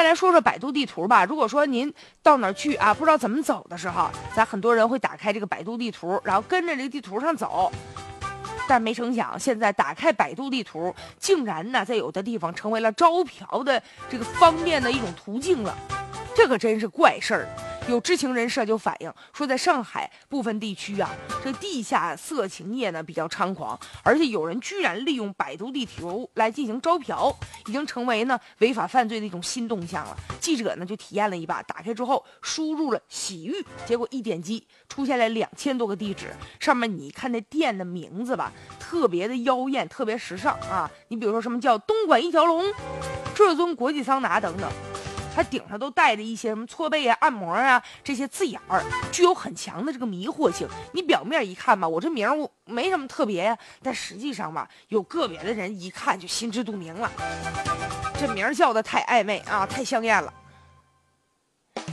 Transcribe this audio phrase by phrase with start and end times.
[0.00, 1.26] 再来说说百度地图吧。
[1.26, 7.70] 如果说您到哪去啊，不知道怎么走的时候，咱很多人会打开这个百度地图，然后跟着这个地图上走。
[8.66, 15.76] 但没成想，现在打开百度地图，竟然呢在有的地方成为了招嫖的这个方便的一种途径了。
[16.34, 17.46] 这可真是怪事儿。
[17.90, 21.10] 有知情人士就反映说，在上海部分地区啊，
[21.42, 27.34] 这地下色情业呢比较猖狂，而且有人居然利用百度地图来进行招嫖，
[27.66, 30.16] 已经成为呢违法犯罪的一种新动向了。
[30.38, 40.88] 记者呢就体验了一把，打开之后输入了洗浴，结果一点击出现了两千多个地址，上面你看那店的名字吧，特别的妖艳，特别时尚啊。
[41.08, 42.64] 你比如说什么叫东莞一条龙、
[43.34, 44.70] 至尊国际桑拿等等。
[45.40, 50.68] 它顶上都带着一些什么搓背啊、按摩啊这些字眼儿，具有很强的这个迷惑性。
[50.92, 57.10] 你表面一看吧，我这名儿没什么特别呀，但实际上吧，有个别的人一看就心知肚明了，
[58.18, 60.30] 这名儿叫的太暧昧啊，太香艳了。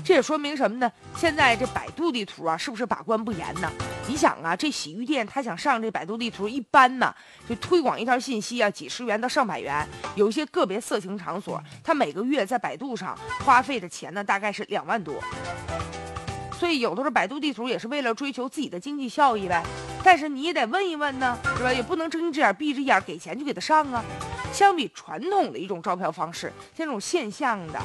[0.07, 0.89] 这也说明什么呢？
[1.17, 3.69] 现在这百度地图啊，是不是把关不严呢？
[4.07, 7.13] 你想啊，这洗浴店他想上这百度地图，一般呢
[7.45, 9.85] 就推广一条信息啊，几十元到上百元。
[10.15, 15.13] 有一些个别色情场所，他每个月在百度上花费的钱呢，大概是两万多。
[16.57, 19.61] 所以有的时候百度地图也是为了追求自己的经济效益呗。
[20.05, 21.73] 但是你也得问一问呢，是吧？
[21.73, 24.01] 也不能睁一只眼闭一只眼，给钱就给他上啊。
[24.53, 27.81] 相比传统的一种招嫖方式，像这种现象的。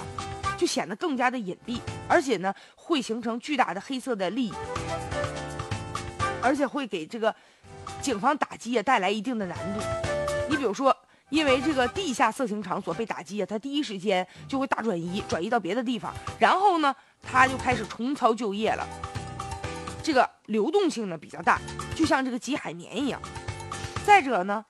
[0.58, 4.54] 就显得更加的隐蔽，而且呢，会形成巨大的黑色的利益，
[6.42, 7.34] 而且会给这个
[8.00, 9.80] 警方打击也带来一定的难度。
[10.48, 10.94] 你比如说，
[11.30, 18.86] 因为这个地下色情场所被打击啊，他第一时间就会大转移，转移到别的地方，然后呢，他就开始重操旧业了。
[20.02, 21.60] 这个流动性呢比较大，
[21.94, 23.20] 就像这个挤海绵一样。
[24.04, 24.64] 再者呢，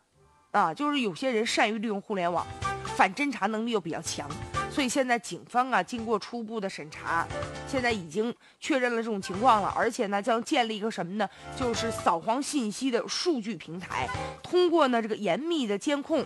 [0.51, 2.47] 啊，就是有些人善于利用互联网，
[2.95, 4.29] 反侦查能力又比较强。
[4.73, 7.27] 所以现在警方啊，经过初步的审查，
[7.69, 11.29] 现在已经确认了这种情况了，而且呢，将建立一个什么呢？
[11.55, 14.09] 就是扫黄信息的数据平台，
[14.43, 16.25] 通过呢这个严密的监控，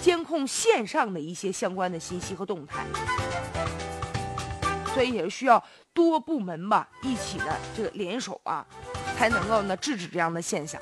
[0.00, 2.86] 监控线上的一些相关的信息和动态。
[4.94, 5.62] 所以也是需要
[5.92, 8.66] 多部门吧一起的这个联手啊，
[9.16, 10.80] 才能够呢制止这样的现象。